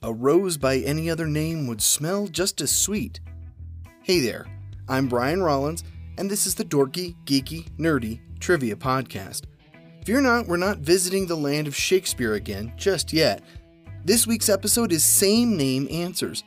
A 0.00 0.12
rose 0.12 0.56
by 0.56 0.76
any 0.76 1.10
other 1.10 1.26
name 1.26 1.66
would 1.66 1.82
smell 1.82 2.28
just 2.28 2.60
as 2.60 2.70
sweet. 2.70 3.18
Hey 4.04 4.20
there, 4.20 4.46
I'm 4.88 5.08
Brian 5.08 5.42
Rollins, 5.42 5.82
and 6.16 6.30
this 6.30 6.46
is 6.46 6.54
the 6.54 6.64
Dorky, 6.64 7.16
Geeky, 7.24 7.68
Nerdy 7.78 8.20
Trivia 8.38 8.76
Podcast. 8.76 9.46
Fear 10.04 10.20
not, 10.20 10.46
we're 10.46 10.56
not 10.56 10.78
visiting 10.78 11.26
the 11.26 11.34
land 11.34 11.66
of 11.66 11.74
Shakespeare 11.74 12.34
again 12.34 12.72
just 12.76 13.12
yet. 13.12 13.42
This 14.04 14.24
week's 14.24 14.48
episode 14.48 14.92
is 14.92 15.04
Same 15.04 15.56
Name 15.56 15.88
Answers. 15.90 16.44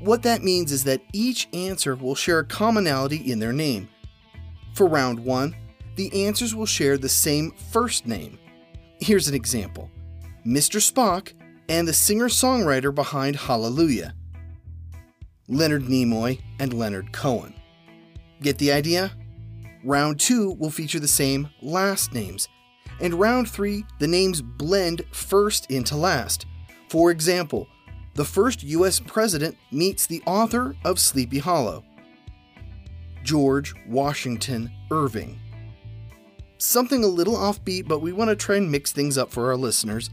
What 0.00 0.24
that 0.24 0.42
means 0.42 0.72
is 0.72 0.82
that 0.82 1.02
each 1.12 1.48
answer 1.52 1.94
will 1.94 2.16
share 2.16 2.40
a 2.40 2.44
commonality 2.44 3.30
in 3.30 3.38
their 3.38 3.52
name. 3.52 3.88
For 4.74 4.88
round 4.88 5.20
one, 5.20 5.54
the 5.94 6.26
answers 6.26 6.52
will 6.52 6.66
share 6.66 6.98
the 6.98 7.08
same 7.08 7.52
first 7.70 8.08
name. 8.08 8.40
Here's 8.98 9.28
an 9.28 9.36
example 9.36 9.88
Mr. 10.44 10.80
Spock 10.80 11.32
and 11.72 11.88
the 11.88 11.92
singer 11.94 12.28
songwriter 12.28 12.94
behind 12.94 13.34
Hallelujah 13.34 14.14
Leonard 15.48 15.84
Nimoy 15.84 16.38
and 16.60 16.74
Leonard 16.74 17.14
Cohen. 17.14 17.54
Get 18.42 18.58
the 18.58 18.70
idea? 18.70 19.10
Round 19.82 20.20
two 20.20 20.50
will 20.50 20.68
feature 20.68 21.00
the 21.00 21.08
same 21.08 21.48
last 21.62 22.12
names, 22.12 22.46
and 23.00 23.14
round 23.14 23.50
three, 23.50 23.86
the 24.00 24.06
names 24.06 24.42
blend 24.42 25.02
first 25.12 25.70
into 25.70 25.96
last. 25.96 26.44
For 26.90 27.10
example, 27.10 27.66
the 28.16 28.24
first 28.26 28.62
US 28.64 29.00
president 29.00 29.56
meets 29.70 30.06
the 30.06 30.22
author 30.26 30.76
of 30.84 31.00
Sleepy 31.00 31.38
Hollow, 31.38 31.84
George 33.22 33.74
Washington 33.88 34.70
Irving. 34.90 35.40
Something 36.58 37.02
a 37.02 37.06
little 37.08 37.36
offbeat, 37.36 37.88
but 37.88 38.02
we 38.02 38.12
want 38.12 38.28
to 38.28 38.36
try 38.36 38.56
and 38.56 38.70
mix 38.70 38.92
things 38.92 39.16
up 39.16 39.32
for 39.32 39.48
our 39.48 39.56
listeners. 39.56 40.10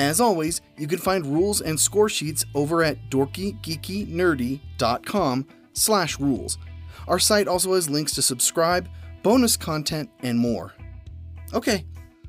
As 0.00 0.18
always, 0.18 0.62
you 0.78 0.86
can 0.86 0.98
find 0.98 1.26
rules 1.26 1.60
and 1.60 1.78
score 1.78 2.08
sheets 2.08 2.46
over 2.54 2.82
at 2.82 3.10
dorkygeekynerdy.com 3.10 5.46
slash 5.74 6.18
rules. 6.18 6.56
Our 7.06 7.18
site 7.18 7.46
also 7.46 7.74
has 7.74 7.90
links 7.90 8.14
to 8.14 8.22
subscribe, 8.22 8.88
bonus 9.22 9.58
content, 9.58 10.08
and 10.22 10.38
more. 10.38 10.72
Okay, 11.52 11.84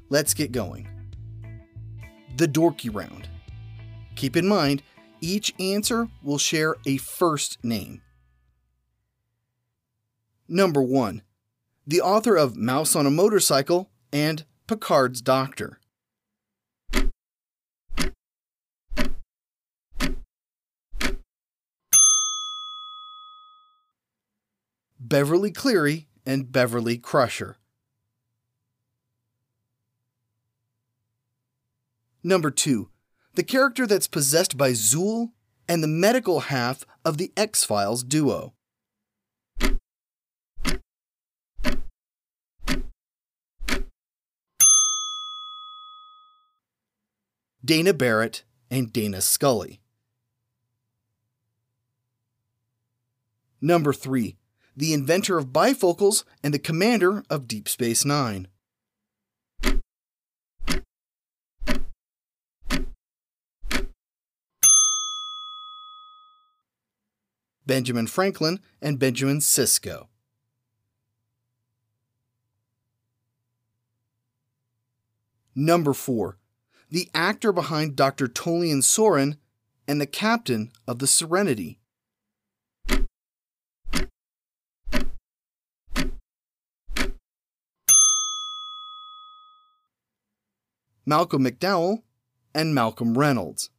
let's 0.10 0.34
get 0.34 0.52
going. 0.52 0.90
The 2.36 2.48
Dorky 2.48 2.94
Round. 2.94 3.30
Keep 4.16 4.36
in 4.36 4.50
mind, 4.50 4.84
each 5.22 5.54
answer 5.58 6.10
will 6.22 6.38
share 6.38 6.76
a 6.86 6.98
first 6.98 7.58
name. 7.64 8.02
Number 10.46 10.82
1. 10.82 11.22
The 11.88 12.02
author 12.02 12.36
of 12.36 12.58
Mouse 12.58 12.98
on 12.98 13.06
a 13.06 13.12
Motorcycle 13.12 13.90
and 14.12 14.44
Picard's 14.68 15.22
Doctor. 15.22 15.78
Beverly 25.12 25.52
Cleary 25.52 26.08
and 26.26 26.50
Beverly 26.50 26.98
Crusher. 26.98 27.58
Number 32.24 32.50
2 32.50 32.88
the 33.34 33.44
character 33.44 33.88
that's 33.88 34.08
possessed 34.08 34.58
by 34.58 34.72
Zuul, 34.72 35.32
and 35.68 35.82
the 35.82 35.88
medical 35.88 36.42
half 36.42 36.86
of 37.06 37.18
the 37.18 37.32
X 37.38 37.64
Files 37.64 38.04
duo. 38.04 38.54
Dana 47.64 47.94
Barrett 47.94 48.44
and 48.70 48.92
Dana 48.92 49.22
Scully. 49.22 49.82
Number 53.62 53.94
3. 53.94 54.38
The 54.82 54.94
inventor 54.94 55.38
of 55.38 55.54
bifocals 55.54 56.24
and 56.42 56.56
the 56.56 56.58
commander 56.58 57.24
of 57.30 57.48
Deep 57.48 57.70
Space 57.70 58.04
Nine. 58.04 58.48
Benjamin 67.64 68.08
Franklin, 68.08 68.60
and 68.82 68.98
Benjamin 68.98 69.38
Sisko. 69.38 70.08
Number 75.54 75.94
4. 75.94 76.40
The 76.90 77.08
actor 77.14 77.54
behind 77.54 77.96
Dr. 77.96 78.28
Tolian 78.28 78.82
Soran 78.82 79.38
and 79.88 80.02
the 80.02 80.08
captain 80.08 80.72
of 80.88 80.98
the 80.98 81.06
Serenity. 81.06 81.81
Malcolm 91.06 91.44
McDowell 91.44 92.04
and 92.54 92.76
Malcolm 92.76 93.18
Reynolds. 93.18 93.70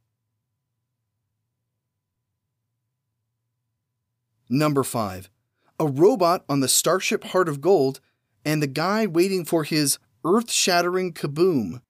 Number 4.49 4.83
5. 4.83 5.31
A 5.79 5.87
robot 5.87 6.45
on 6.49 6.61
the 6.61 6.69
starship 6.69 7.25
Heart 7.25 7.49
of 7.49 7.61
Gold 7.61 8.01
and 8.45 8.63
the 8.63 8.67
guy 8.67 9.07
waiting 9.07 9.45
for 9.45 9.65
his 9.65 9.99
earth 10.25 10.51
shattering 10.51 11.13
kaboom. 11.13 11.81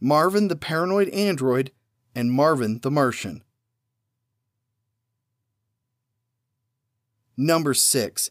Marvin 0.00 0.48
the 0.48 0.56
Paranoid 0.56 1.08
Android 1.10 1.72
and 2.14 2.32
Marvin 2.32 2.78
the 2.80 2.90
Martian. 2.90 3.42
Number 7.42 7.72
6. 7.72 8.30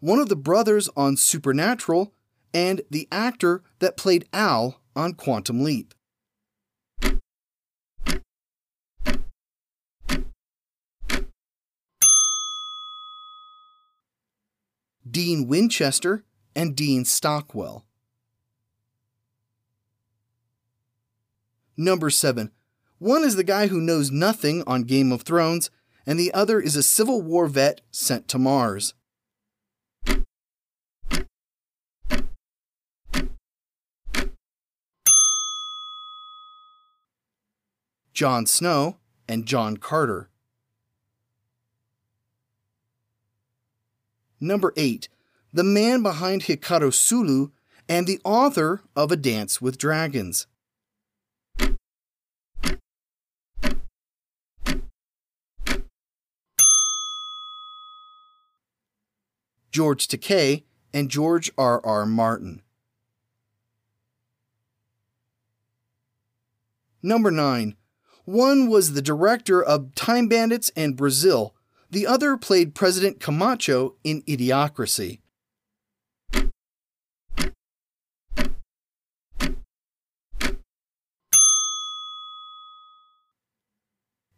One 0.00 0.18
of 0.18 0.30
the 0.30 0.34
brothers 0.34 0.88
on 0.96 1.18
Supernatural 1.18 2.14
and 2.54 2.80
the 2.90 3.06
actor 3.12 3.62
that 3.80 3.98
played 3.98 4.26
Al 4.32 4.80
on 4.96 5.12
Quantum 5.12 5.62
Leap. 5.62 5.92
Dean 15.08 15.46
Winchester 15.46 16.24
and 16.54 16.74
Dean 16.74 17.04
Stockwell. 17.04 17.84
Number 21.76 22.08
7. 22.08 22.50
One 22.96 23.22
is 23.22 23.36
the 23.36 23.44
guy 23.44 23.66
who 23.66 23.82
knows 23.82 24.10
nothing 24.10 24.64
on 24.66 24.84
Game 24.84 25.12
of 25.12 25.24
Thrones, 25.24 25.70
and 26.06 26.18
the 26.18 26.32
other 26.32 26.60
is 26.60 26.76
a 26.76 26.82
Civil 26.82 27.20
War 27.20 27.48
vet 27.48 27.80
sent 27.90 28.28
to 28.28 28.38
Mars. 28.38 28.94
Jon 38.14 38.46
Snow, 38.46 38.96
and 39.28 39.44
John 39.44 39.76
Carter. 39.76 40.30
Number 44.40 44.72
8. 44.74 45.08
The 45.52 45.64
man 45.64 46.02
behind 46.02 46.44
Hikaru 46.44 46.94
Sulu 46.94 47.48
and 47.88 48.06
the 48.06 48.20
author 48.24 48.82
of 48.94 49.12
A 49.12 49.16
Dance 49.16 49.60
with 49.60 49.76
Dragons. 49.76 50.46
George 59.76 60.08
Takei 60.08 60.62
and 60.94 61.10
George 61.10 61.50
R. 61.58 61.84
R. 61.84 62.06
Martin. 62.06 62.62
Number 67.02 67.30
9. 67.30 67.76
One 68.24 68.68
was 68.68 68.94
the 68.94 69.02
director 69.02 69.62
of 69.62 69.94
Time 69.94 70.28
Bandits 70.28 70.72
and 70.74 70.96
Brazil, 70.96 71.54
the 71.90 72.06
other 72.06 72.38
played 72.38 72.74
President 72.74 73.20
Camacho 73.20 73.96
in 74.02 74.22
Idiocracy. 74.22 75.20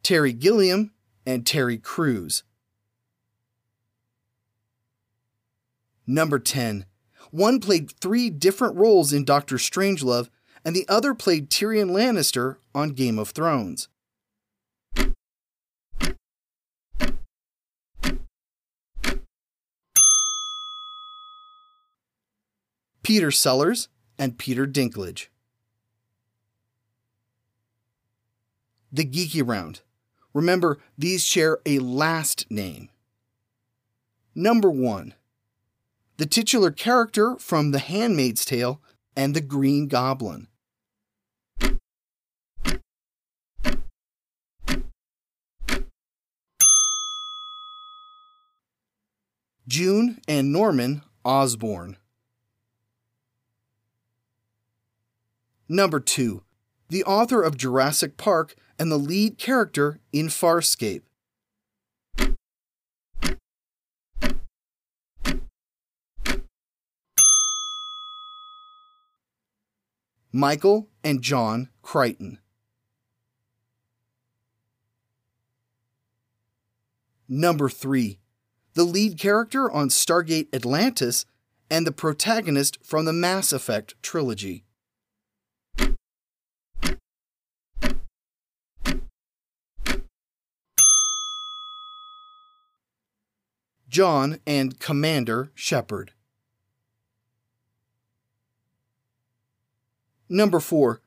Terry 0.02 0.32
Gilliam 0.32 0.90
and 1.24 1.46
Terry 1.46 1.78
Crews. 1.78 2.42
Number 6.08 6.38
10. 6.38 6.86
One 7.30 7.60
played 7.60 7.92
three 8.00 8.30
different 8.30 8.76
roles 8.76 9.12
in 9.12 9.24
Doctor 9.24 9.56
Strangelove 9.56 10.30
and 10.64 10.74
the 10.74 10.88
other 10.88 11.14
played 11.14 11.50
Tyrion 11.50 11.90
Lannister 11.90 12.56
on 12.74 12.90
Game 12.90 13.18
of 13.18 13.30
Thrones. 13.30 13.88
Peter 23.02 23.30
Sellers, 23.30 23.88
and 24.18 24.36
Peter 24.36 24.66
Dinklage. 24.66 25.28
The 28.92 29.04
Geeky 29.04 29.46
Round. 29.46 29.80
Remember, 30.34 30.78
these 30.98 31.24
share 31.24 31.58
a 31.64 31.78
last 31.78 32.50
name. 32.50 32.90
Number 34.34 34.70
1. 34.70 35.14
The 36.18 36.26
titular 36.26 36.72
character 36.72 37.36
from 37.38 37.70
The 37.70 37.78
Handmaid's 37.78 38.44
Tale 38.44 38.82
and 39.14 39.36
The 39.36 39.40
Green 39.40 39.86
Goblin. 39.86 40.48
June 49.68 50.20
and 50.26 50.52
Norman 50.52 51.02
Osborn. 51.24 51.96
Number 55.68 56.00
2. 56.00 56.42
The 56.88 57.04
author 57.04 57.44
of 57.44 57.56
Jurassic 57.56 58.16
Park 58.16 58.56
and 58.76 58.90
the 58.90 58.96
lead 58.96 59.38
character 59.38 60.00
in 60.12 60.26
Farscape. 60.26 61.02
Michael 70.32 70.88
and 71.02 71.22
John 71.22 71.68
Crichton. 71.82 72.38
Number 77.28 77.68
3 77.68 78.18
the 78.78 78.84
lead 78.84 79.18
character 79.18 79.68
on 79.68 79.88
Stargate 79.88 80.54
Atlantis, 80.54 81.24
and 81.68 81.84
the 81.84 81.90
protagonist 81.90 82.78
from 82.80 83.06
the 83.06 83.12
Mass 83.12 83.52
Effect 83.52 84.00
trilogy. 84.02 84.64
John 93.88 94.38
and 94.46 94.78
Commander 94.78 95.50
Shepard. 95.56 96.12
Number 100.28 100.60
4. 100.60 101.00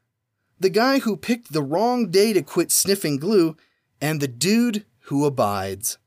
The 0.60 0.70
guy 0.70 1.00
who 1.00 1.16
picked 1.16 1.54
the 1.54 1.62
wrong 1.62 2.10
day 2.10 2.34
to 2.34 2.42
quit 2.42 2.72
sniffing 2.72 3.18
glue, 3.18 3.56
and 4.00 4.20
the 4.20 4.28
dude 4.28 4.86
who 5.06 5.26
abides. 5.26 5.98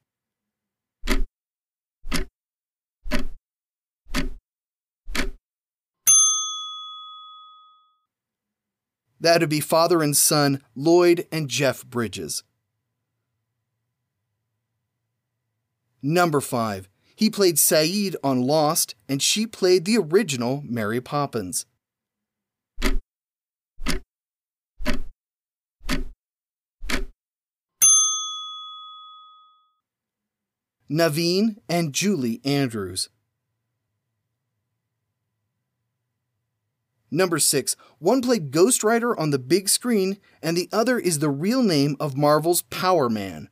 That 9.21 9.41
would 9.41 9.49
be 9.49 9.61
father 9.61 10.03
and 10.03 10.17
son 10.17 10.63
Lloyd 10.75 11.27
and 11.33 11.49
Jeff 11.49 11.85
Bridges. 11.87 12.43
Number 16.03 16.41
5. 16.43 16.89
He 17.17 17.31
played 17.31 17.57
Sayid 17.57 18.17
on 18.23 18.43
Lost, 18.43 18.97
and 19.09 19.23
she 19.23 19.47
played 19.47 19.85
the 19.85 19.97
original 19.97 20.63
Mary 20.67 21.01
Poppins. 21.01 21.65
Naveen 30.95 31.57
and 31.69 31.93
Julie 31.93 32.41
Andrews. 32.45 33.09
Number 37.11 37.41
6. 37.41 37.75
One 37.99 38.23
played 38.23 38.53
Ghost 38.53 38.85
Rider 38.85 39.19
on 39.19 39.31
the 39.31 39.41
big 39.41 39.69
screen, 39.69 40.19
and 40.41 40.57
the 40.57 40.69
other 40.73 41.01
is 41.01 41.19
the 41.19 41.31
real 41.31 41.65
name 41.65 41.97
of 41.99 42.17
Marvel's 42.17 42.63
Power 42.63 43.09
Man. 43.09 43.49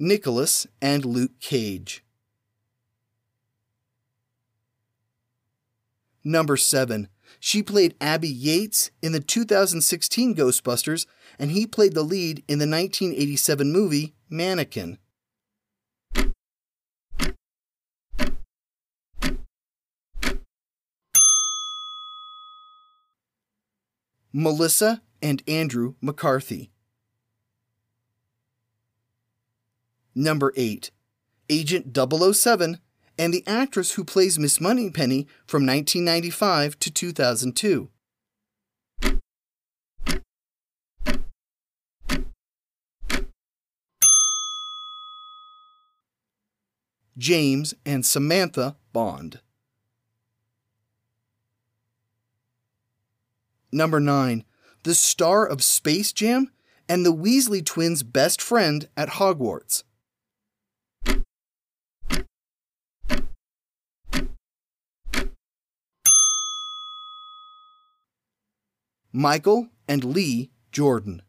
Nicolas 0.00 0.66
and 0.82 1.04
Luke 1.04 1.38
Cage. 1.38 2.02
Number 6.24 6.56
7. 6.56 7.08
She 7.40 7.62
played 7.62 7.94
Abby 8.00 8.28
Yates 8.28 8.90
in 9.02 9.12
the 9.12 9.20
2016 9.20 10.34
Ghostbusters, 10.34 11.06
and 11.38 11.50
he 11.50 11.66
played 11.66 11.94
the 11.94 12.02
lead 12.02 12.44
in 12.48 12.58
the 12.58 12.66
1987 12.66 13.72
movie 13.72 14.14
Mannequin. 14.28 14.98
Melissa 24.32 25.02
and 25.22 25.42
Andrew 25.48 25.94
McCarthy. 26.00 26.70
Number 30.14 30.52
8. 30.56 30.90
Agent 31.48 31.96
007 31.96 32.78
and 33.18 33.34
the 33.34 33.44
actress 33.46 33.92
who 33.92 34.04
plays 34.04 34.38
Miss 34.38 34.60
Moneypenny 34.60 35.26
from 35.46 35.66
1995 35.66 36.78
to 36.78 36.90
2002. 36.90 37.90
James 47.18 47.74
and 47.84 48.06
Samantha 48.06 48.76
Bond. 48.92 49.40
Number 53.72 53.98
9. 53.98 54.44
The 54.84 54.94
star 54.94 55.44
of 55.44 55.64
Space 55.64 56.12
Jam 56.12 56.52
and 56.88 57.04
the 57.04 57.12
Weasley 57.12 57.64
twins' 57.64 58.04
best 58.04 58.40
friend 58.40 58.88
at 58.96 59.10
Hogwarts. 59.10 59.82
Michael 69.12 69.68
and 69.88 70.04
Lee 70.04 70.50
Jordan. 70.70 71.22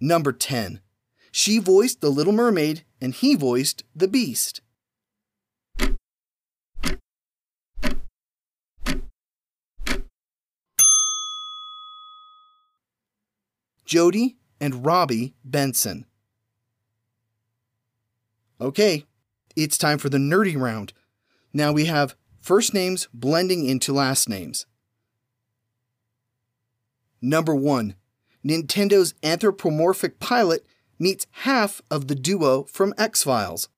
Number 0.00 0.32
10. 0.32 0.80
She 1.30 1.58
voiced 1.58 2.00
the 2.00 2.10
Little 2.10 2.32
Mermaid 2.32 2.84
and 3.00 3.14
he 3.14 3.34
voiced 3.34 3.84
the 3.94 4.08
Beast. 4.08 4.60
Jodi 13.84 14.36
and 14.60 14.84
Robby 14.84 15.34
Benson. 15.44 16.04
Okay, 18.60 19.04
it's 19.56 19.78
time 19.78 19.98
for 19.98 20.08
the 20.08 20.18
nerdy 20.18 20.60
round. 20.60 20.92
Now 21.54 21.72
we 21.72 21.86
have 21.86 22.14
first 22.48 22.72
names 22.72 23.08
blending 23.12 23.66
into 23.66 23.92
last 23.92 24.26
names. 24.26 24.64
Number 27.20 27.54
1. 27.54 27.94
Nintendo's 28.42 29.12
anthropomorphic 29.22 30.18
pilot 30.18 30.64
meets 30.98 31.26
half 31.42 31.82
of 31.90 32.08
the 32.08 32.14
duo 32.14 32.62
from 32.62 32.94
X 32.96 33.22
Files. 33.22 33.68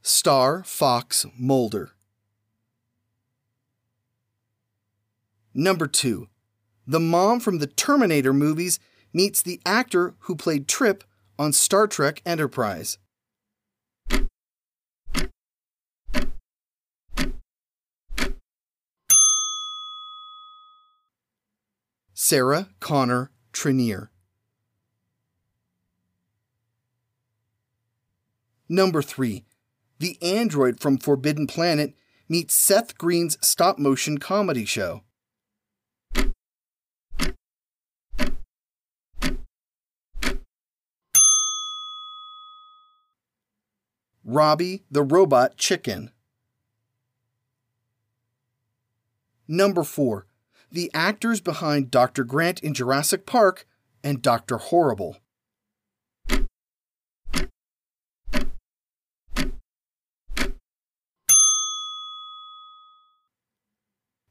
Star 0.00 0.62
Fox 0.62 1.26
Mulder. 1.36 1.90
Number 5.52 5.88
2. 5.88 6.28
The 6.86 7.00
mom 7.00 7.40
from 7.40 7.58
the 7.58 7.66
Terminator 7.66 8.32
movies 8.32 8.78
meets 9.12 9.42
the 9.42 9.60
actor 9.64 10.14
who 10.20 10.36
played 10.36 10.68
Trip 10.68 11.04
on 11.38 11.52
Star 11.52 11.86
Trek 11.86 12.20
Enterprise. 12.26 12.98
Sarah 22.14 22.68
Connor 22.80 23.30
Trinneer. 23.52 24.08
Number 28.68 29.00
3. 29.00 29.44
The 29.98 30.18
android 30.20 30.80
from 30.80 30.98
Forbidden 30.98 31.46
Planet 31.46 31.94
meets 32.28 32.54
Seth 32.54 32.98
Green's 32.98 33.38
stop 33.40 33.78
motion 33.78 34.18
comedy 34.18 34.66
show. 34.66 35.02
Robby 44.28 44.82
the 44.90 45.02
Robot 45.02 45.56
Chicken. 45.56 46.10
Number 49.48 49.82
4. 49.82 50.26
The 50.70 50.90
actors 50.92 51.40
behind 51.40 51.90
Dr. 51.90 52.24
Grant 52.24 52.60
in 52.60 52.74
Jurassic 52.74 53.24
Park 53.24 53.66
and 54.04 54.20
Dr. 54.20 54.58
Horrible. 54.58 55.16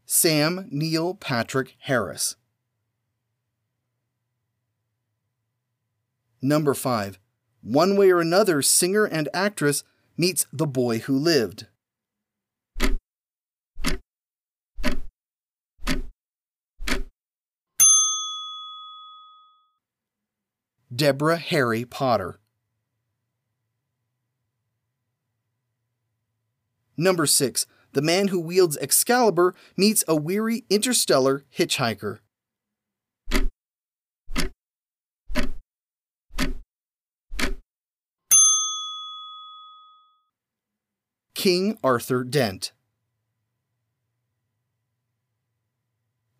Sam 0.05 0.67
Neil 0.69 1.15
Patrick 1.15 1.75
Harris. 1.79 2.35
Number 6.39 6.75
5. 6.75 7.17
One 7.61 7.95
way 7.97 8.11
or 8.11 8.21
another, 8.21 8.61
singer 8.61 9.05
and 9.05 9.29
actress 9.33 9.83
meets 10.17 10.45
the 10.51 10.67
boy 10.67 10.99
who 10.99 11.17
lived. 11.17 11.67
Deborah 20.95 21.37
Harry 21.37 21.85
Potter. 21.85 22.39
Number 26.95 27.25
6. 27.25 27.67
The 27.93 28.01
man 28.01 28.29
who 28.29 28.39
wields 28.39 28.77
Excalibur 28.77 29.53
meets 29.75 30.03
a 30.07 30.15
weary 30.15 30.65
interstellar 30.69 31.45
hitchhiker. 31.55 32.19
King 41.47 41.77
Arthur 41.81 42.25
Dent. 42.25 42.73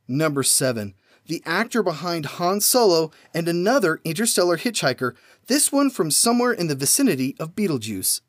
Number 0.05 0.43
7. 0.43 0.95
The 1.27 1.41
actor 1.45 1.81
behind 1.81 2.25
Han 2.25 2.59
Solo 2.59 3.11
and 3.33 3.47
another 3.47 4.01
interstellar 4.03 4.57
hitchhiker, 4.57 5.15
this 5.45 5.71
one 5.71 5.89
from 5.89 6.11
somewhere 6.11 6.51
in 6.51 6.67
the 6.67 6.75
vicinity 6.75 7.37
of 7.39 7.55
Beetlejuice. 7.55 8.19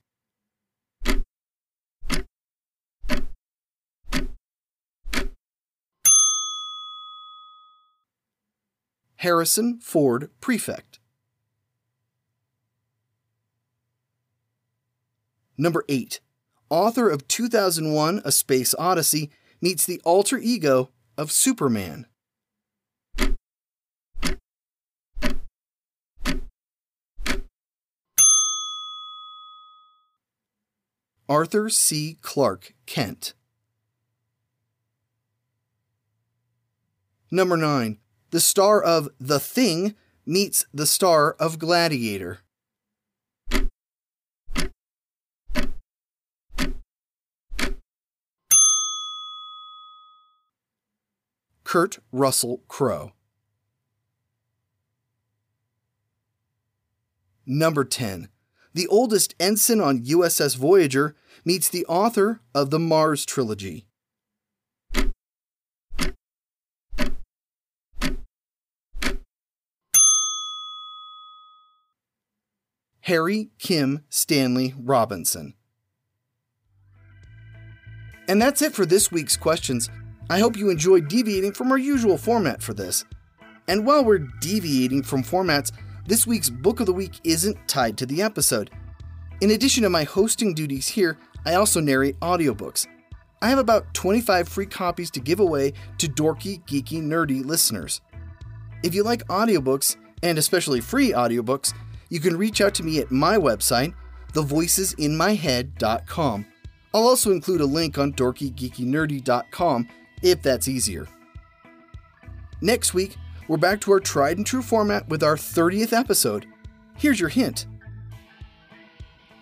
Harrison 9.16 9.80
Ford 9.80 10.30
Prefect. 10.40 11.00
Number 15.56 15.84
8 15.88 16.20
author 16.70 17.08
of 17.08 17.28
2001 17.28 18.22
A 18.24 18.32
Space 18.32 18.74
Odyssey, 18.78 19.30
meets 19.60 19.84
the 19.86 20.00
alter 20.04 20.38
ego 20.38 20.90
of 21.16 21.32
Superman. 21.32 22.06
Arthur 31.28 31.68
C. 31.68 32.16
Clarke 32.22 32.72
Kent. 32.86 33.34
Number 37.30 37.58
9. 37.58 37.98
The 38.30 38.40
star 38.40 38.82
of 38.82 39.10
The 39.20 39.38
Thing 39.38 39.94
meets 40.24 40.64
the 40.72 40.86
star 40.86 41.32
of 41.32 41.58
Gladiator. 41.58 42.38
Kurt 51.68 51.98
Russell 52.12 52.62
Crowe. 52.66 53.12
Number 57.44 57.84
10. 57.84 58.30
The 58.72 58.86
oldest 58.86 59.34
ensign 59.38 59.78
on 59.78 60.00
USS 60.00 60.56
Voyager 60.56 61.14
meets 61.44 61.68
the 61.68 61.84
author 61.84 62.40
of 62.54 62.70
the 62.70 62.78
Mars 62.78 63.26
trilogy. 63.26 63.84
Harry 73.00 73.50
Kim 73.58 74.06
Stanley 74.08 74.72
Robinson. 74.78 75.52
And 78.26 78.40
that's 78.40 78.62
it 78.62 78.72
for 78.72 78.86
this 78.86 79.12
week's 79.12 79.36
questions. 79.36 79.90
I 80.30 80.40
hope 80.40 80.56
you 80.56 80.68
enjoyed 80.68 81.08
deviating 81.08 81.52
from 81.52 81.72
our 81.72 81.78
usual 81.78 82.18
format 82.18 82.62
for 82.62 82.74
this. 82.74 83.06
And 83.66 83.86
while 83.86 84.04
we're 84.04 84.18
deviating 84.18 85.02
from 85.02 85.22
formats, 85.22 85.72
this 86.06 86.26
week's 86.26 86.50
Book 86.50 86.80
of 86.80 86.86
the 86.86 86.92
Week 86.92 87.18
isn't 87.24 87.56
tied 87.66 87.96
to 87.98 88.06
the 88.06 88.22
episode. 88.22 88.70
In 89.40 89.52
addition 89.52 89.84
to 89.84 89.90
my 89.90 90.04
hosting 90.04 90.52
duties 90.52 90.88
here, 90.88 91.16
I 91.46 91.54
also 91.54 91.80
narrate 91.80 92.20
audiobooks. 92.20 92.86
I 93.40 93.48
have 93.48 93.58
about 93.58 93.94
25 93.94 94.48
free 94.48 94.66
copies 94.66 95.10
to 95.12 95.20
give 95.20 95.40
away 95.40 95.72
to 95.98 96.08
dorky, 96.08 96.62
geeky, 96.64 97.00
nerdy 97.02 97.42
listeners. 97.44 98.00
If 98.82 98.94
you 98.94 99.04
like 99.04 99.26
audiobooks, 99.28 99.96
and 100.22 100.38
especially 100.38 100.80
free 100.80 101.12
audiobooks, 101.12 101.72
you 102.10 102.20
can 102.20 102.36
reach 102.36 102.60
out 102.60 102.74
to 102.74 102.82
me 102.82 102.98
at 102.98 103.10
my 103.10 103.38
website, 103.38 103.94
thevoicesinmyhead.com. 104.32 106.46
I'll 106.94 107.06
also 107.06 107.32
include 107.32 107.60
a 107.60 107.66
link 107.66 107.98
on 107.98 108.14
dorkygeekynerdy.com 108.14 109.88
if 110.22 110.42
that's 110.42 110.68
easier. 110.68 111.06
Next 112.60 112.94
week, 112.94 113.16
we're 113.46 113.56
back 113.56 113.80
to 113.82 113.92
our 113.92 114.00
tried 114.00 114.36
and 114.36 114.46
true 114.46 114.62
format 114.62 115.08
with 115.08 115.22
our 115.22 115.36
30th 115.36 115.92
episode. 115.92 116.46
Here's 116.96 117.20
your 117.20 117.28
hint 117.28 117.66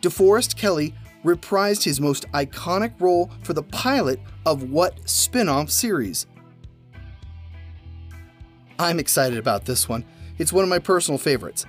DeForest 0.02 0.56
Kelley 0.56 0.95
reprised 1.25 1.83
his 1.83 2.00
most 2.00 2.30
iconic 2.33 2.92
role 3.00 3.30
for 3.42 3.52
the 3.52 3.62
pilot 3.62 4.21
of 4.45 4.71
what 4.71 5.09
spin 5.09 5.49
off 5.49 5.71
series? 5.71 6.26
I'm 8.78 9.00
excited 9.00 9.38
about 9.38 9.64
this 9.64 9.88
one. 9.88 10.04
It's 10.38 10.52
one 10.52 10.62
of 10.62 10.71
my 10.71 10.78
personal 10.78 11.18
favorites. 11.18 11.66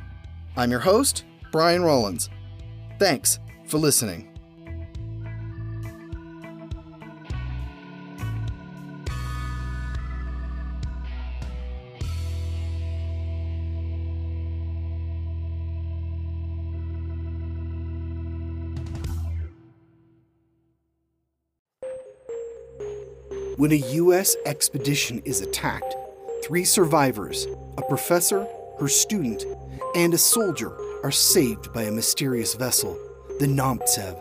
I'm 0.55 0.71
your 0.71 0.81
host, 0.81 1.23
Brian 1.51 1.83
Rollins. 1.83 2.29
Thanks 2.99 3.39
for 3.65 3.77
listening. 3.77 4.36
When 23.57 23.71
a 23.71 23.75
U.S. 24.03 24.35
expedition 24.45 25.19
is 25.25 25.41
attacked, 25.41 25.95
three 26.43 26.63
survivors, 26.63 27.47
a 27.79 27.81
professor, 27.81 28.47
her 28.79 28.87
student, 28.87 29.45
and 29.95 30.13
a 30.13 30.17
soldier, 30.19 30.77
are 31.03 31.09
saved 31.11 31.73
by 31.73 31.81
a 31.81 31.91
mysterious 31.91 32.53
vessel, 32.53 32.95
the 33.39 33.47
Nomtsev. 33.47 34.13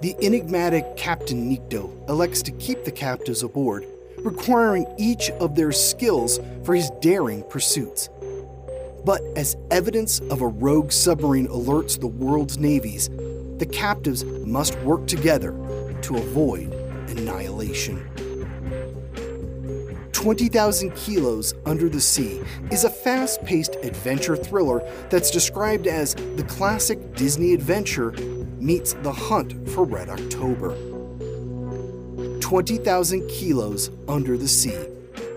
The 0.00 0.14
enigmatic 0.22 0.96
Captain 0.96 1.50
Nikto 1.50 1.90
elects 2.08 2.40
to 2.42 2.52
keep 2.52 2.84
the 2.84 2.92
captives 2.92 3.42
aboard, 3.42 3.84
requiring 4.18 4.86
each 4.96 5.28
of 5.40 5.56
their 5.56 5.72
skills 5.72 6.38
for 6.62 6.76
his 6.76 6.88
daring 7.00 7.42
pursuits. 7.50 8.08
But 9.04 9.22
as 9.34 9.56
evidence 9.72 10.20
of 10.30 10.40
a 10.40 10.46
rogue 10.46 10.92
submarine 10.92 11.48
alerts 11.48 11.98
the 11.98 12.06
world's 12.06 12.58
navies, 12.58 13.08
the 13.58 13.68
captives 13.72 14.24
must 14.24 14.78
work 14.82 15.08
together 15.08 15.50
to 16.02 16.16
avoid 16.16 16.72
annihilation. 17.08 18.08
20,000 20.26 20.92
Kilos 20.96 21.54
Under 21.66 21.88
the 21.88 22.00
Sea 22.00 22.42
is 22.72 22.82
a 22.82 22.90
fast 22.90 23.44
paced 23.44 23.76
adventure 23.84 24.34
thriller 24.34 24.82
that's 25.08 25.30
described 25.30 25.86
as 25.86 26.16
the 26.34 26.42
classic 26.48 27.14
Disney 27.14 27.54
adventure 27.54 28.10
meets 28.58 28.94
the 28.94 29.12
hunt 29.12 29.54
for 29.70 29.84
Red 29.84 30.08
October. 30.08 30.74
20,000 32.40 33.28
Kilos 33.28 33.92
Under 34.08 34.36
the 34.36 34.48
Sea, 34.48 34.88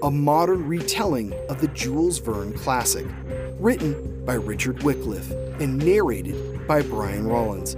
a 0.01 0.09
modern 0.09 0.67
retelling 0.67 1.35
of 1.49 1.61
the 1.61 1.67
Jules 1.67 2.17
Verne 2.17 2.53
classic, 2.53 3.05
written 3.59 4.25
by 4.25 4.33
Richard 4.33 4.81
Wycliffe 4.81 5.29
and 5.61 5.77
narrated 5.77 6.65
by 6.67 6.81
Brian 6.81 7.27
Rollins. 7.27 7.75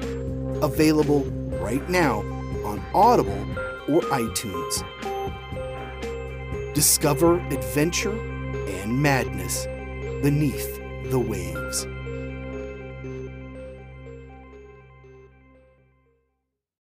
Available 0.64 1.26
right 1.60 1.90
now 1.90 2.20
on 2.64 2.82
Audible 2.94 3.46
or 3.90 4.00
iTunes. 4.04 5.11
Discover 6.74 7.40
adventure 7.48 8.18
and 8.82 9.02
madness 9.02 9.66
beneath 10.22 10.80
the 11.12 11.20
waves. 11.20 11.86